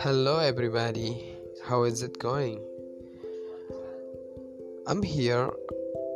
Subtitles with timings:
[0.00, 1.36] Hello, everybody.
[1.62, 2.60] How is it going?
[4.88, 5.48] I'm here.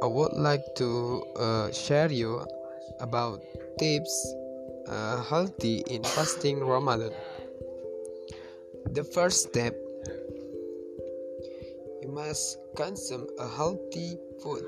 [0.03, 2.45] I would like to uh, share you
[2.99, 3.43] about
[3.79, 4.35] tips
[4.89, 7.13] uh, healthy in fasting Ramadan.
[8.91, 9.77] The first step,
[12.03, 14.67] you must consume a healthy food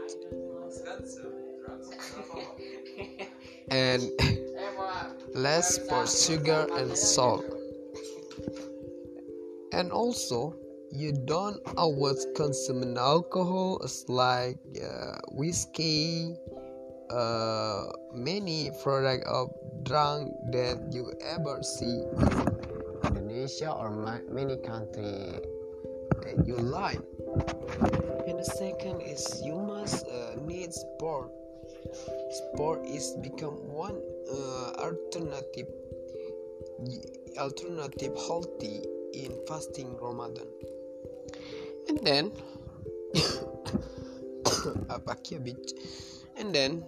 [3.70, 4.10] and
[5.34, 7.44] less for sugar and salt.
[9.72, 10.56] And also
[10.92, 16.34] you don't always consume alcohol it's like uh, whiskey
[17.10, 19.50] uh, many product of
[19.82, 22.02] drunk that you ever see
[23.04, 23.90] in Indonesia or
[24.30, 25.38] many country
[26.22, 27.00] that you like.
[28.26, 31.30] And the second is you must uh, need sport
[32.30, 34.00] sport is become one
[34.30, 35.68] uh, alternative
[37.38, 40.46] alternative healthy in fasting Ramadan.
[41.88, 42.32] And then
[44.90, 45.72] a bakyabit
[46.36, 46.84] and then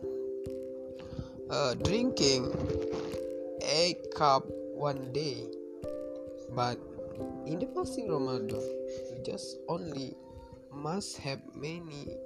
[1.51, 2.53] uh, drinking
[3.63, 5.49] a cup one day
[6.55, 6.79] but
[7.47, 10.17] in the fasting Ramadan you just only
[10.73, 12.17] must have many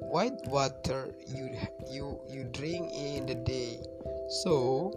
[0.00, 1.50] white water you
[1.90, 3.80] you you drink in the day.
[4.42, 4.92] So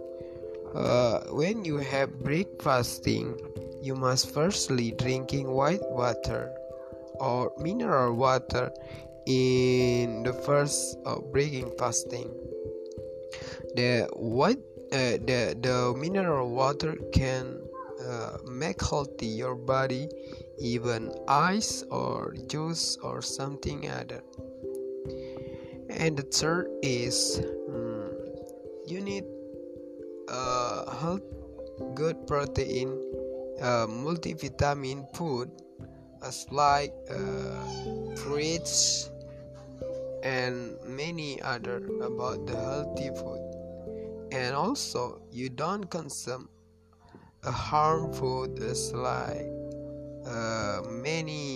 [0.74, 3.36] uh, when you have breakfasting
[3.82, 6.52] you must firstly drinking white water
[7.14, 8.70] or mineral water
[9.26, 12.28] in the first uh, breaking fasting.
[13.74, 14.60] The white
[14.92, 17.60] uh, the the mineral water can
[18.04, 20.08] uh, make healthy your body
[20.58, 24.22] even ice or juice or something other
[25.90, 28.10] and the third is um,
[28.86, 29.24] you need
[30.28, 31.22] uh, health
[31.94, 32.88] good protein
[33.60, 35.50] uh, multivitamin food
[36.22, 39.10] as like uh, fruits
[40.22, 43.40] and many other about the healthy food.
[44.32, 46.48] And also you don't consume
[47.42, 49.48] a harmful food as like
[50.26, 51.49] uh, many